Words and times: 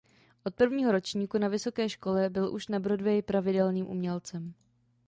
Od 0.43 0.55
prvního 0.55 0.91
ročníku 0.91 1.37
na 1.37 1.47
vysoké 1.47 1.89
škole 1.89 2.29
byl 2.29 2.53
už 2.53 2.67
na 2.67 2.79
Broadwayi 2.79 3.21
pravidelným 3.21 3.87
umělcem. 3.87 4.53